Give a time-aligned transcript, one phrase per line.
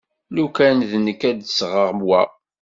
[0.35, 2.21] Lukan d nekk ad d-sɣeɣ wa.